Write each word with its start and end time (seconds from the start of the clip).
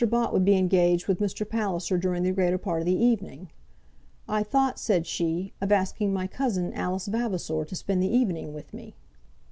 Bott 0.09 0.33
would 0.33 0.43
be 0.43 0.57
engaged 0.57 1.07
with 1.07 1.19
Mr. 1.19 1.47
Palliser 1.47 1.95
during 1.95 2.23
the 2.23 2.31
greater 2.31 2.57
part 2.57 2.81
of 2.81 2.87
the 2.87 2.95
evening. 2.95 3.51
"I 4.27 4.41
thought," 4.41 4.79
said 4.79 5.05
she, 5.05 5.53
"of 5.61 5.71
asking 5.71 6.11
my 6.11 6.25
cousin, 6.25 6.73
Alice 6.73 7.05
Vavasor, 7.05 7.65
to 7.65 7.75
spend 7.75 8.01
the 8.01 8.11
evening 8.11 8.51
with 8.51 8.73
me." 8.73 8.95